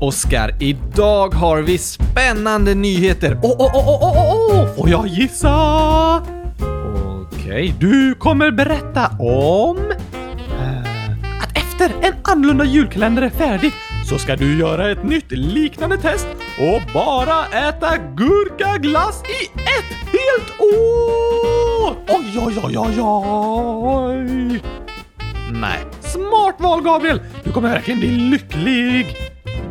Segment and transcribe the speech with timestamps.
[0.00, 3.38] Oskar, idag har vi spännande nyheter.
[3.42, 5.56] Åh, åh, åh, åh, åh, åh, får jag gissa?
[7.32, 9.78] Okej, du kommer berätta om...
[10.60, 13.72] eh, att efter en annorlunda julkalender är färdig
[14.08, 16.26] så ska du göra ett nytt liknande test
[16.58, 21.96] och bara äta gurkaglass i ett helt år!
[22.08, 24.60] Oj, oj, oj, oj, oj!
[25.52, 25.78] Nej.
[26.00, 27.20] Smart val, Gabriel!
[27.44, 29.16] Du kommer verkligen bli lycklig!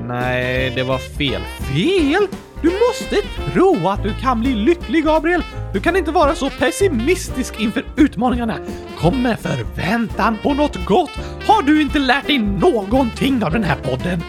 [0.09, 1.41] Nej, det var fel.
[1.41, 2.27] Fel?
[2.61, 3.15] Du måste
[3.53, 5.43] tro att du kan bli lycklig, Gabriel!
[5.73, 8.57] Du kan inte vara så pessimistisk inför utmaningarna.
[8.97, 11.11] Kom med förväntan på något gott!
[11.47, 14.23] Har du inte lärt dig någonting av den här podden?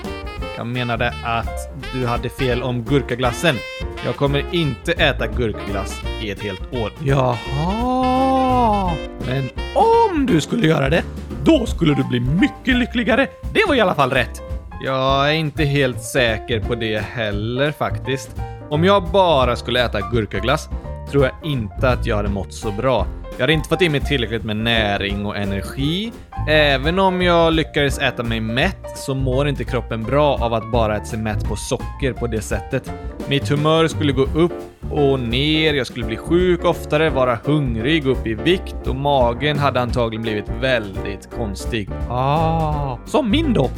[0.57, 3.57] Jag menade att du hade fel om gurkaglassen.
[4.05, 6.93] Jag kommer inte äta gurkaglass i ett helt år.
[7.05, 8.95] Jaha!
[9.27, 11.03] Men om du skulle göra det,
[11.45, 13.27] då skulle du bli mycket lyckligare.
[13.55, 14.50] Det var i alla fall rätt.
[14.83, 18.37] Jag är inte helt säker på det heller faktiskt.
[18.71, 20.69] Om jag bara skulle äta gurkaglass
[21.11, 23.07] tror jag inte att jag hade mått så bra.
[23.33, 26.13] Jag hade inte fått i mig tillräckligt med näring och energi.
[26.49, 30.97] Även om jag lyckades äta mig mätt så mår inte kroppen bra av att bara
[30.97, 32.93] äta sig mätt på socker på det sättet.
[33.29, 34.53] Mitt humör skulle gå upp
[34.91, 39.59] och ner, jag skulle bli sjuk oftare, vara hungrig, gå upp i vikt och magen
[39.59, 41.91] hade antagligen blivit väldigt konstig.
[42.09, 43.71] Ah, som min då.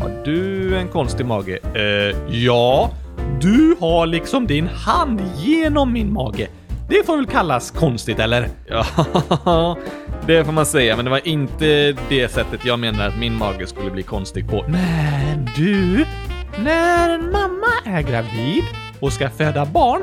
[0.00, 1.58] Har du en konstig mage?
[1.74, 2.90] Eh, ja.
[3.40, 6.48] Du har liksom din hand genom min mage.
[6.88, 8.48] Det får väl kallas konstigt, eller?
[8.66, 8.86] Ja,
[10.26, 13.66] det får man säga, men det var inte det sättet jag menar att min mage
[13.66, 14.64] skulle bli konstig på.
[14.68, 16.04] Men du,
[16.64, 18.64] när en mamma är gravid
[19.00, 20.02] och ska föda barn,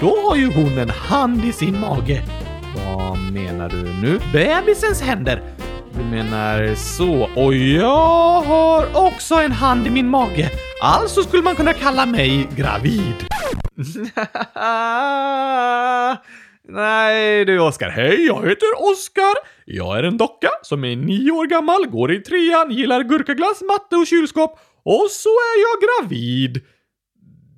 [0.00, 2.22] då har ju hon en hand i sin mage.
[2.86, 4.18] Vad menar du nu?
[4.32, 5.42] Bebisens händer.
[5.96, 7.30] Du menar så.
[7.36, 10.50] Och jag har också en hand i min mage.
[10.82, 13.14] Alltså skulle man kunna kalla mig gravid.
[16.68, 17.88] Nej du Oskar.
[17.88, 19.34] Hej, jag heter Oskar.
[19.64, 23.96] Jag är en docka som är nio år gammal, går i trean, gillar gurkaglass, matte
[23.96, 24.58] och kylskåp.
[24.82, 26.62] Och så är jag gravid.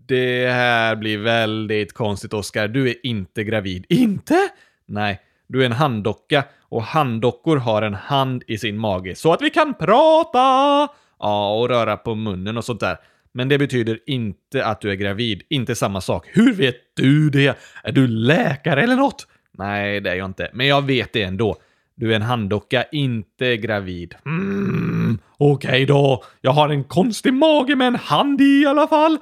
[0.08, 2.68] Det här blir väldigt konstigt Oskar.
[2.68, 3.86] Du är inte gravid.
[3.88, 4.48] Inte?
[4.86, 9.42] Nej, du är en handdocka och handdockor har en hand i sin mage så att
[9.42, 10.88] vi kan prata!
[11.18, 12.96] Ja, och röra på munnen och sånt där.
[13.32, 15.42] Men det betyder inte att du är gravid.
[15.50, 16.26] Inte samma sak.
[16.32, 17.58] Hur vet du det?
[17.82, 19.26] Är du läkare eller något?
[19.52, 20.50] Nej, det är jag inte.
[20.52, 21.56] Men jag vet det ändå.
[21.94, 24.14] Du är en handdocka, inte gravid.
[24.26, 26.24] Mm, okej okay då.
[26.40, 29.18] Jag har en konstig mage med en hand i i alla fall.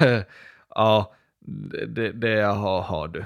[0.74, 1.14] ja,
[1.70, 3.24] det, det, det har, har du.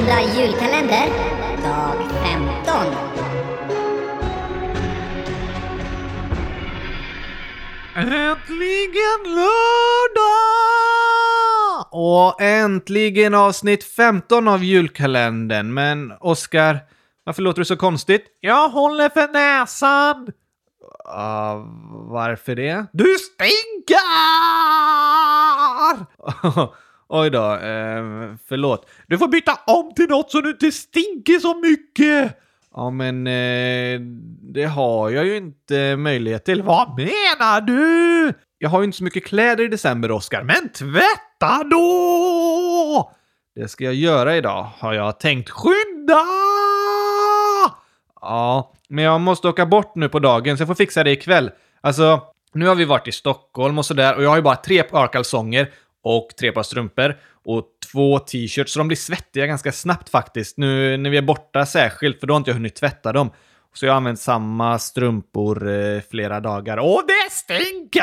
[0.00, 1.08] 2000 julkalender,
[1.62, 2.74] dag 15.
[7.94, 10.30] Äntligen lördag!
[11.90, 15.74] Och äntligen avsnitt 15 av julkalendern.
[15.74, 16.78] Men Oskar,
[17.24, 18.24] varför låter du så konstigt?
[18.40, 20.28] Jag håller för näsan!
[21.06, 21.56] Uh,
[22.10, 22.86] varför det?
[22.92, 24.00] Du stinker!
[27.12, 28.90] Oj då, eh, förlåt.
[29.06, 32.38] Du får byta om till något så du inte stinker så mycket!
[32.74, 34.00] Ja, men eh,
[34.54, 36.62] det har jag ju inte möjlighet till.
[36.62, 38.32] Vad menar du?
[38.58, 40.42] Jag har ju inte så mycket kläder i december, Oskar.
[40.42, 43.12] Men tvätta då!
[43.54, 45.50] Det ska jag göra idag, har jag tänkt.
[45.50, 46.24] Skynda!
[48.20, 51.50] Ja, men jag måste åka bort nu på dagen, så jag får fixa det ikväll.
[51.80, 52.20] Alltså,
[52.52, 55.06] nu har vi varit i Stockholm och sådär och jag har ju bara tre par
[55.06, 55.70] kalsonger
[56.02, 60.56] och tre par strumpor och två t-shirts, så de blir svettiga ganska snabbt faktiskt.
[60.56, 63.30] Nu när vi är borta särskilt, för då har inte jag hunnit tvätta dem.
[63.74, 66.76] Så jag har använt samma strumpor eh, flera dagar.
[66.76, 68.00] Och det stinker!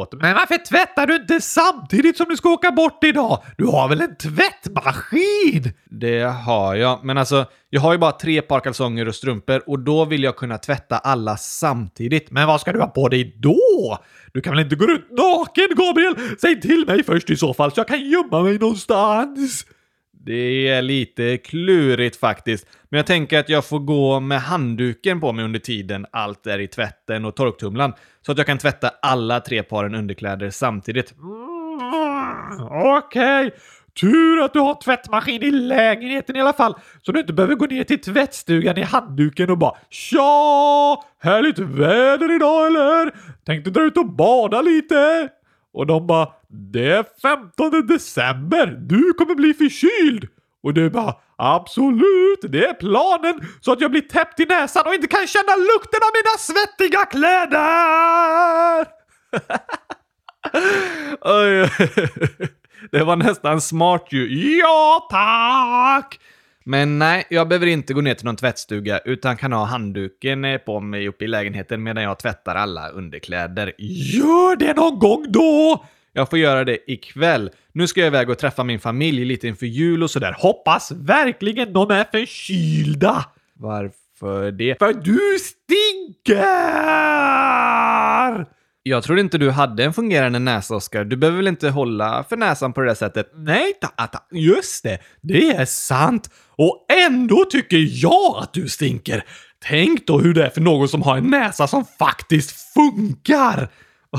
[0.00, 0.22] Förlåt.
[0.22, 3.42] Men varför tvättar du inte samtidigt som du ska åka bort idag?
[3.56, 5.72] Du har väl en tvättmaskin?
[5.90, 9.78] Det har jag, men alltså, jag har ju bara tre par kalsonger och strumpor och
[9.78, 12.30] då vill jag kunna tvätta alla samtidigt.
[12.30, 13.98] Men vad ska du ha på dig då?
[14.32, 16.14] Du kan väl inte gå ut naken, Gabriel?
[16.40, 19.66] Säg till mig först i så fall så jag kan gömma mig någonstans.
[20.24, 22.66] Det är lite klurigt faktiskt.
[22.88, 26.58] Men jag tänker att jag får gå med handduken på mig under tiden allt är
[26.58, 27.92] i tvätten och torktumlaren.
[28.26, 31.14] Så att jag kan tvätta alla tre paren underkläder samtidigt.
[31.18, 33.50] Mm, Okej, okay.
[34.00, 37.66] Tur att du har tvättmaskin i lägenheten i alla fall, så du inte behöver gå
[37.66, 41.02] ner till tvättstugan i handduken och bara “Tja!
[41.22, 43.12] Härligt väder idag eller?
[43.44, 45.28] Tänkte dra ut och bada lite?”
[45.72, 50.28] Och de bara “Det är 15 december, du kommer bli förkyld!”
[50.62, 54.94] Och du bara “Absolut, det är planen så att jag blir täppt i näsan och
[54.94, 58.86] inte kan känna lukten av mina svettiga kläder!”
[62.90, 64.58] Det var nästan smart ju.
[64.58, 66.20] Ja, tack!
[66.64, 70.58] Men nej, jag behöver inte gå ner till någon tvättstuga utan kan ha handduken eh,
[70.58, 73.72] på mig uppe i lägenheten medan jag tvättar alla underkläder.
[73.78, 75.84] Gör det någon gång då!
[76.12, 77.50] Jag får göra det ikväll.
[77.72, 80.36] Nu ska jag iväg och träffa min familj lite inför jul och sådär.
[80.38, 83.24] Hoppas verkligen de är förkylda!
[83.54, 84.78] Varför det?
[84.78, 86.40] För du stinker!
[88.82, 91.04] Jag trodde inte du hade en fungerande näsa, Oskar.
[91.04, 93.30] Du behöver väl inte hålla för näsan på det där sättet?
[93.34, 94.98] Nej, ta, ta, just det.
[95.20, 96.30] Det är sant.
[96.56, 99.24] Och ändå tycker jag att du stinker.
[99.64, 103.68] Tänk då hur det är för någon som har en näsa som faktiskt funkar.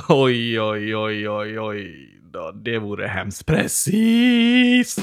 [0.10, 2.08] Oj, oj, oj, oj, oj.
[2.56, 3.46] Det vore hemskt.
[3.46, 5.00] Precis.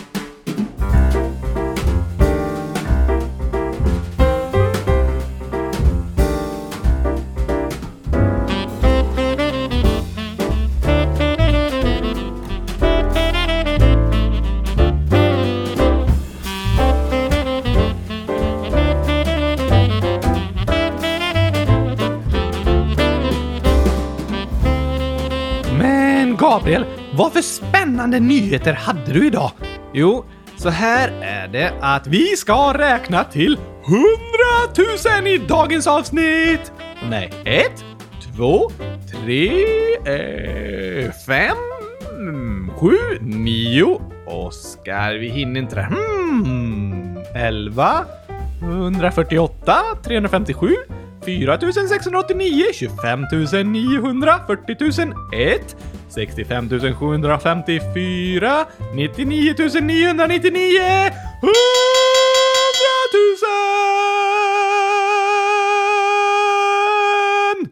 [26.58, 26.84] Gabriel,
[27.14, 29.50] vad för spännande nyheter hade du idag?
[29.92, 30.24] Jo,
[30.56, 36.72] så här är det att vi ska räkna till 100 000 i dagens avsnitt!
[37.10, 37.84] Nej, ett,
[38.36, 38.70] två,
[39.10, 39.64] tre,
[40.04, 44.00] eh, fem, sju, nio.
[44.26, 45.82] Oskar, vi hinner inte det.
[45.82, 48.04] Hmm, elva,
[48.62, 50.74] 148, 357,
[51.24, 53.26] 4689, 25
[53.72, 55.76] 900, 40 001,
[56.08, 56.68] 65
[56.98, 60.80] 754, 99 999,
[61.42, 61.52] 100
[67.62, 67.68] 000!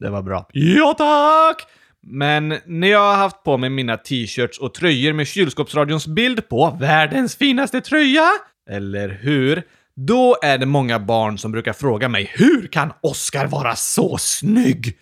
[0.00, 0.46] Det var bra.
[0.52, 1.66] Ja, tack!
[2.02, 6.76] Men när jag har haft på mig mina t-shirts och tröjor med kylskåpsradions bild på,
[6.80, 8.28] världens finaste tröja,
[8.70, 9.62] eller hur?
[9.96, 14.98] Då är det många barn som brukar fråga mig hur kan Oscar vara så snygg?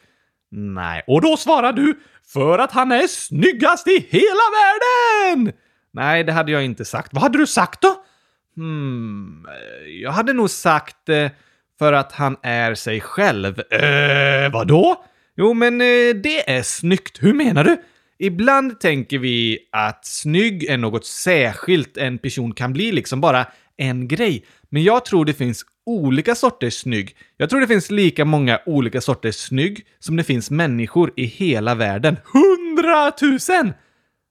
[0.50, 2.00] Nej, och då svarar du
[2.32, 5.52] för att han är snyggast i hela världen!
[5.93, 7.12] Nej, det hade jag inte sagt.
[7.12, 8.05] Vad hade du sagt då?
[8.56, 9.46] Hmm,
[10.02, 11.31] jag hade nog sagt eh,
[11.78, 13.61] för att han är sig själv.
[13.61, 15.05] Eh, vadå?
[15.37, 17.23] Jo, men eh, det är snyggt.
[17.23, 17.76] Hur menar du?
[18.19, 23.46] Ibland tänker vi att snygg är något särskilt en person kan bli, liksom bara
[23.76, 24.46] en grej.
[24.70, 27.17] Men jag tror det finns olika sorters snygg.
[27.37, 31.75] Jag tror det finns lika många olika sorters snygg som det finns människor i hela
[31.75, 32.17] världen.
[32.25, 33.73] Hundratusen!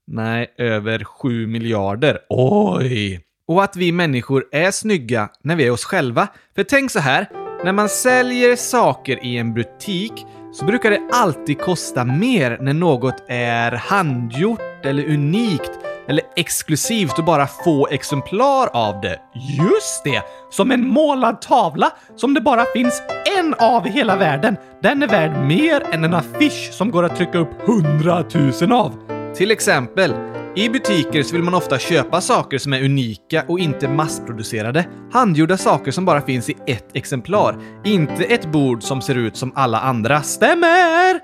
[0.07, 2.19] Nej, över sju miljarder.
[2.29, 3.21] Oj!
[3.47, 6.27] Och att vi människor är snygga när vi är oss själva.
[6.55, 7.29] För tänk så här,
[7.63, 10.13] när man säljer saker i en butik
[10.53, 15.71] så brukar det alltid kosta mer när något är handgjort eller unikt
[16.07, 19.19] eller exklusivt och bara få exemplar av det.
[19.33, 20.21] Just det!
[20.51, 23.01] Som en målad tavla som det bara finns
[23.39, 24.57] en av i hela världen.
[24.81, 28.93] Den är värd mer än en affisch som går att trycka upp hundratusen av.
[29.35, 30.13] Till exempel,
[30.55, 34.85] i butiker så vill man ofta köpa saker som är unika och inte massproducerade.
[35.11, 37.55] Handgjorda saker som bara finns i ett exemplar.
[37.83, 40.21] Inte ett bord som ser ut som alla andra.
[40.21, 41.19] Stämmer!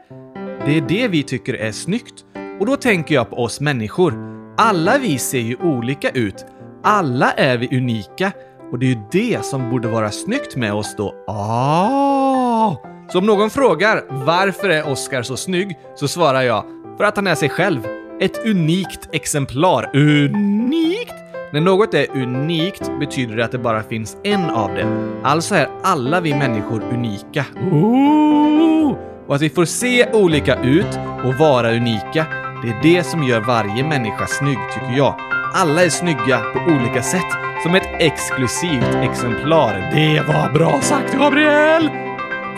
[0.65, 2.25] Det är det vi tycker är snyggt.
[2.59, 4.30] Och då tänker jag på oss människor.
[4.57, 6.45] Alla vi ser ju olika ut.
[6.83, 8.31] Alla är vi unika.
[8.71, 11.15] Och det är ju det som borde vara snyggt med oss då.
[11.27, 12.75] Ah!
[13.11, 16.63] Så om någon frågar varför är Oscar så snygg så svarar jag
[16.97, 17.81] för att han är sig själv.
[18.19, 19.89] Ett unikt exemplar.
[19.93, 21.13] Unikt?
[21.53, 24.85] När något är unikt betyder det att det bara finns en av det.
[25.23, 27.45] Alltså är alla vi människor unika.
[27.71, 28.95] Ooh!
[29.27, 32.25] Och att vi får se olika ut och vara unika,
[32.61, 35.15] det är det som gör varje människa snygg, tycker jag.
[35.53, 37.31] Alla är snygga på olika sätt,
[37.63, 39.89] som ett exklusivt exemplar.
[39.93, 41.89] Det var bra sagt, Gabriel!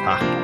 [0.05, 0.42] Tack.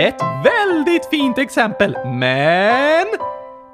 [0.00, 3.06] Ett väldigt fint exempel, men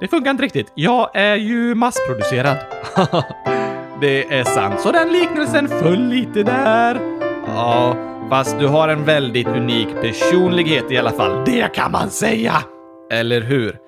[0.01, 0.73] det funkar inte riktigt.
[0.75, 2.57] Jag är ju massproducerad.
[4.01, 7.01] det är sant, så den liknelsen föll lite där.
[7.47, 7.97] Ja,
[8.31, 11.45] fast du har en väldigt unik personlighet i alla fall.
[11.45, 12.63] Det kan man säga!
[13.13, 13.79] Eller hur?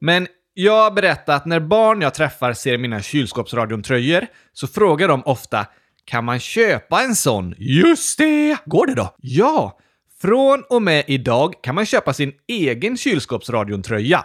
[0.00, 5.22] Men jag har berättat att när barn jag träffar ser mina kylskåpsradion-tröjor så frågar de
[5.24, 5.66] ofta
[6.04, 7.54] kan man köpa en sån?
[7.58, 8.56] Just det!
[8.64, 9.14] Går det då?
[9.16, 9.78] Ja!
[10.20, 14.24] Från och med idag kan man köpa sin egen kylskåpsradion-tröja.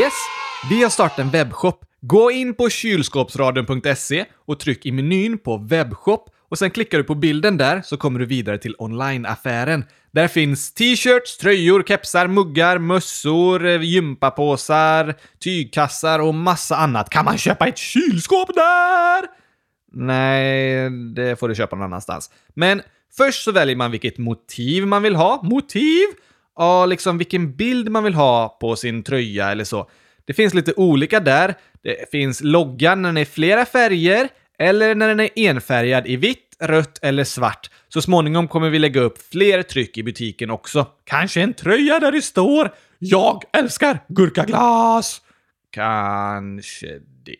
[0.00, 0.12] Yes,
[0.70, 1.84] vi har startat en webbshop.
[2.00, 7.14] Gå in på kylskåpsradion.se och tryck i menyn på webbshop och sen klickar du på
[7.14, 9.84] bilden där så kommer du vidare till onlineaffären.
[10.12, 17.10] Där finns t-shirts, tröjor, kepsar, muggar, mössor, eh, gympapåsar, tygkassar och massa annat.
[17.10, 19.24] Kan man köpa ett kylskåp där?
[19.92, 22.30] Nej, det får du köpa någon annanstans.
[22.54, 22.82] Men
[23.16, 25.42] först så väljer man vilket motiv man vill ha.
[25.42, 26.06] Motiv?
[26.56, 29.90] Ja, liksom vilken bild man vill ha på sin tröja eller så.
[30.24, 31.54] Det finns lite olika där.
[31.82, 34.28] Det finns loggan när den är i flera färger
[34.58, 37.70] eller när den är enfärgad i vitt, rött eller svart.
[37.88, 40.86] Så småningom kommer vi lägga upp fler tryck i butiken också.
[41.04, 45.20] Kanske en tröja där det står “Jag älskar gurkaglas”.
[45.70, 46.86] Kanske
[47.24, 47.36] det.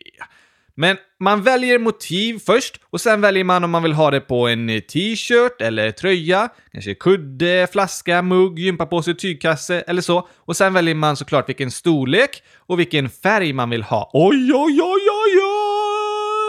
[0.77, 4.47] Men man väljer motiv först och sen väljer man om man vill ha det på
[4.47, 10.27] en eh, t-shirt eller tröja, kanske kudde, flaska, mugg, gympapåse, tygkasse eller så.
[10.35, 14.09] Och sen väljer man såklart vilken storlek och vilken färg man vill ha.
[14.13, 15.39] Oj, oj, oj, oj,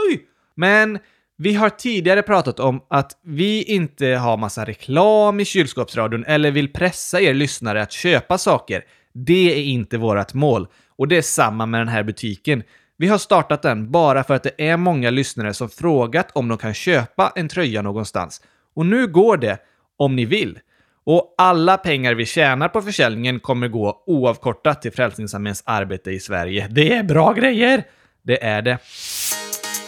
[0.08, 0.26] oj!
[0.54, 0.98] Men
[1.38, 6.72] vi har tidigare pratat om att vi inte har massa reklam i kylskåpsradion eller vill
[6.72, 8.84] pressa er lyssnare att köpa saker.
[9.12, 10.68] Det är inte vårt mål.
[10.98, 12.62] Och det är samma med den här butiken.
[12.98, 16.58] Vi har startat den bara för att det är många lyssnare som frågat om de
[16.58, 18.42] kan köpa en tröja någonstans.
[18.74, 19.58] Och nu går det,
[19.96, 20.58] om ni vill.
[21.04, 26.68] Och alla pengar vi tjänar på försäljningen kommer gå oavkortat till Frälsningsarméns arbete i Sverige.
[26.70, 27.84] Det är bra grejer!
[28.22, 28.78] Det är det.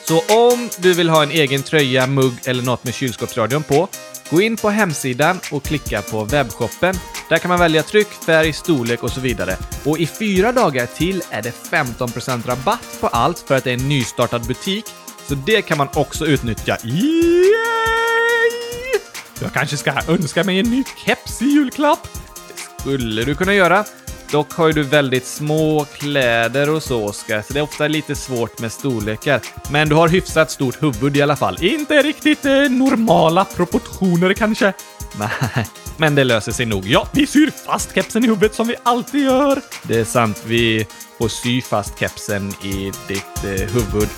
[0.04, 3.88] Så om du vill ha en egen tröja, mugg eller något med kylskåpsradion på,
[4.30, 6.94] gå in på hemsidan och klicka på webbshoppen.
[7.28, 9.56] Där kan man välja tryck, färg, storlek och så vidare.
[9.84, 13.74] Och i fyra dagar till är det 15% rabatt på allt för att det är
[13.74, 14.84] en nystartad butik.
[15.28, 16.76] Så det kan man också utnyttja.
[16.84, 17.78] Yay!
[19.42, 22.08] Jag kanske ska önska mig en ny keps i julklapp.
[22.48, 23.84] Det skulle du kunna göra.
[24.32, 28.14] Dock har ju du väldigt små kläder och så, Oskar, så det är ofta lite
[28.14, 29.40] svårt med storlekar.
[29.70, 31.64] Men du har hyfsat stort huvud i alla fall.
[31.64, 34.72] Inte riktigt eh, normala proportioner kanske?
[35.18, 35.66] Nej,
[35.96, 36.86] men det löser sig nog.
[36.86, 39.60] Ja, vi syr fast kepsen i huvudet som vi alltid gör.
[39.82, 40.86] Det är sant, vi
[41.18, 44.08] får sy fast kepsen i ditt eh, huvud.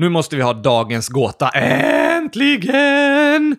[0.00, 1.48] Nu måste vi ha dagens gåta.
[1.48, 3.56] Äntligen!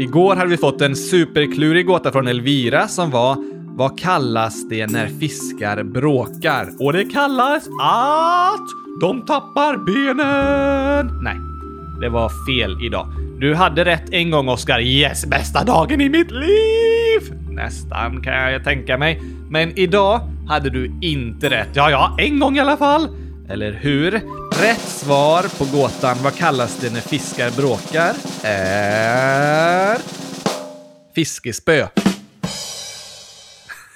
[0.00, 3.36] Igår hade vi fått en superklurig gåta från Elvira som var
[3.76, 6.68] Vad kallas det när fiskar bråkar?
[6.78, 8.66] Och det kallas att
[9.00, 11.22] de tappar benen!
[11.22, 11.36] Nej,
[12.00, 13.06] det var fel idag.
[13.38, 14.80] Du hade rätt en gång, Oskar.
[14.80, 17.38] Yes, bästa dagen i mitt liv!
[17.50, 19.22] Nästan kan jag tänka mig.
[19.50, 21.68] Men idag hade du inte rätt.
[21.74, 23.08] Ja, ja, en gång i alla fall.
[23.48, 24.20] Eller hur?
[24.62, 29.98] Rätt svar på gåtan vad kallas det när fiskar bråkar är...
[31.14, 31.82] Fiskespö.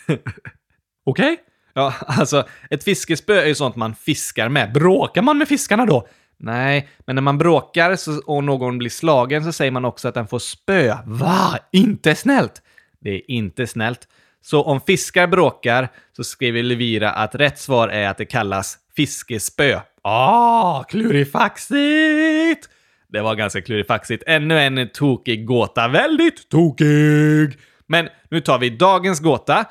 [0.06, 1.32] Okej?
[1.32, 1.36] Okay?
[1.74, 4.72] Ja, alltså ett fiskespö är ju sånt man fiskar med.
[4.72, 6.08] Bråkar man med fiskarna då?
[6.38, 10.14] Nej, men när man bråkar så, och någon blir slagen så säger man också att
[10.14, 10.96] den får spö.
[11.04, 11.58] Va?
[11.72, 12.62] Inte snällt!
[13.00, 14.08] Det är inte snällt.
[14.42, 19.80] Så om fiskar bråkar så skriver Levira att rätt svar är att det kallas fiskespö.
[20.06, 22.68] Ah, klurifaxigt!
[23.08, 24.22] Det var ganska klurifaxigt.
[24.26, 25.88] Ännu en tokig gåta.
[25.88, 27.58] Väldigt tokig!
[27.86, 29.64] Men nu tar vi dagens gåta.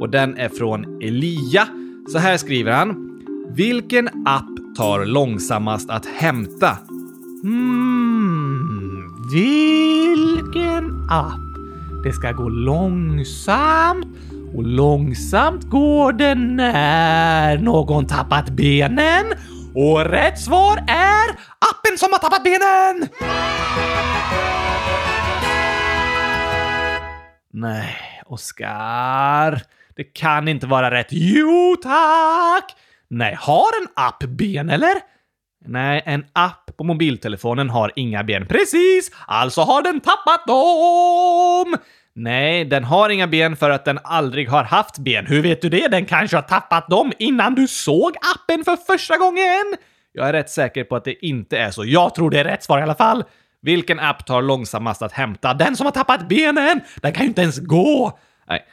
[0.00, 1.68] Och den är från Elia.
[2.12, 3.20] Så här skriver han.
[3.50, 6.78] Vilken app tar långsammast att hämta?
[7.42, 11.40] Hmm, vilken app?
[12.04, 14.06] Det ska gå långsamt
[14.54, 19.24] och långsamt går det när någon tappat benen.
[19.74, 23.08] Och rätt svar är appen appen som har tappat benen!
[27.52, 29.62] Nej, Oskar.
[29.96, 31.08] Det kan inte vara rätt.
[31.10, 32.76] Jo, tack!
[33.08, 34.94] Nej, har en app ben, eller?
[35.64, 38.46] Nej, en app på mobiltelefonen har inga ben.
[38.46, 39.10] Precis!
[39.26, 41.76] Alltså har den tappat dem!
[42.20, 45.26] Nej, den har inga ben för att den aldrig har haft ben.
[45.26, 45.88] Hur vet du det?
[45.88, 49.76] Den kanske har tappat dem innan du såg appen för första gången?
[50.12, 51.84] Jag är rätt säker på att det inte är så.
[51.84, 53.24] Jag tror det är rätt svar i alla fall.
[53.62, 55.54] Vilken app tar långsammast att hämta?
[55.54, 56.80] Den som har tappat benen!
[56.96, 58.18] Den kan ju inte ens gå!
[58.48, 58.64] Nej,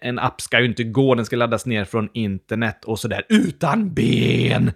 [0.00, 1.14] en app ska ju inte gå.
[1.14, 4.72] Den ska laddas ner från internet och sådär utan ben.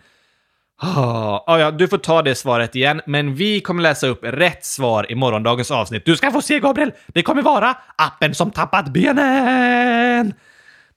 [0.78, 4.64] Ah, ah, ja, du får ta det svaret igen, men vi kommer läsa upp rätt
[4.64, 6.04] svar i morgondagens avsnitt.
[6.04, 6.92] Du ska få se, Gabriel!
[7.06, 10.34] Det kommer vara appen som tappat benen!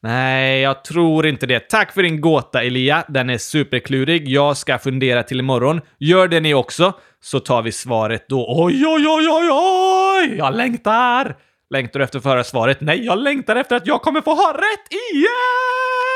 [0.01, 1.59] Nej, jag tror inte det.
[1.59, 3.03] Tack för din gåta, Elia.
[3.07, 4.27] Den är superklurig.
[4.27, 5.81] Jag ska fundera till imorgon.
[5.97, 8.45] Gör det ni också, så tar vi svaret då.
[8.63, 10.37] Oj, oj, oj, oj, oj!
[10.37, 11.35] Jag längtar!
[11.69, 12.81] Längtar du efter att få höra svaret?
[12.81, 16.08] Nej, jag längtar efter att jag kommer få ha rätt igen!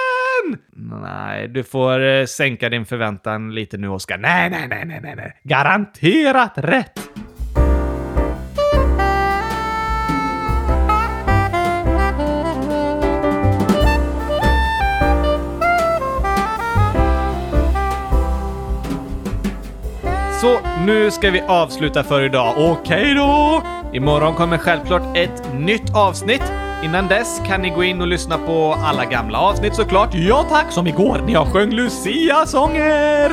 [0.75, 4.17] Nej, du får eh, sänka din förväntan lite nu, Oskar.
[4.17, 5.39] Nej, nej, nej, nej, nej, nej.
[5.43, 6.99] Garanterat rätt!
[20.41, 22.53] Så nu ska vi avsluta för idag.
[22.57, 23.63] Okej då!
[23.93, 26.62] Imorgon kommer självklart ett nytt avsnitt.
[26.83, 30.09] Innan dess kan ni gå in och lyssna på alla gamla avsnitt såklart.
[30.13, 33.31] Ja tack, som igår när jag sjöng Lucia-sånger!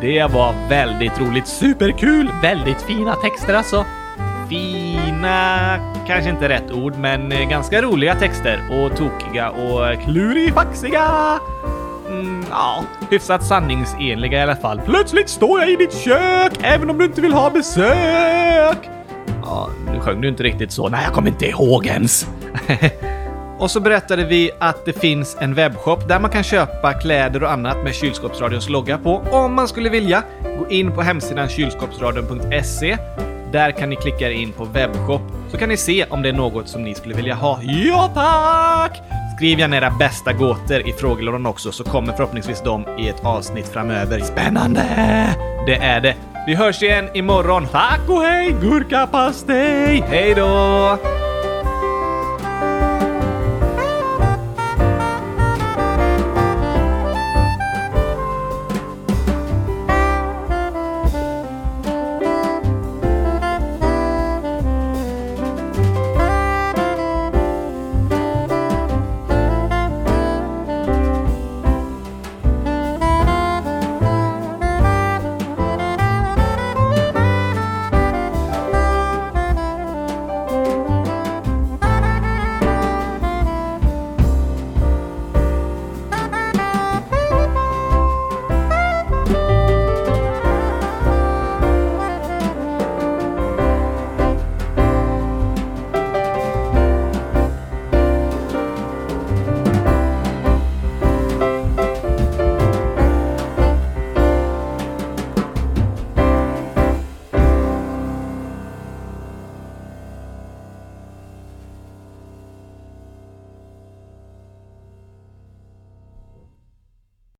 [0.00, 3.84] Det var väldigt roligt, superkul, väldigt fina texter alltså.
[4.48, 11.38] Fina, kanske inte rätt ord, men eh, ganska roliga texter och tokiga och klurifaxiga.
[12.08, 14.80] Mm, ja, hyfsat sanningsenliga i alla fall.
[14.86, 18.97] Plötsligt står jag i ditt kök, även om du inte vill ha besök.
[19.58, 20.88] Ja, nu sjöng du inte riktigt så.
[20.88, 22.26] Nej, jag kommer inte ihåg ens.
[23.58, 27.52] och så berättade vi att det finns en webbshop där man kan köpa kläder och
[27.52, 30.22] annat med Kylskåpsradions logga på om man skulle vilja.
[30.58, 32.98] Gå in på hemsidan kylskåpsradion.se.
[33.52, 36.32] Där kan ni klicka er in på webbshop så kan ni se om det är
[36.32, 37.60] något som ni skulle vilja ha.
[37.62, 39.02] Ja, tack!
[39.36, 43.68] Skriv gärna era bästa gåtor i frågelådan också så kommer förhoppningsvis de i ett avsnitt
[43.68, 44.20] framöver.
[44.20, 44.82] Spännande!
[45.66, 46.14] Det är det.
[46.48, 47.66] Vi hörs igen imorgon.
[47.66, 50.04] Tack och hej, gurkapastej!
[50.08, 51.27] Hej då!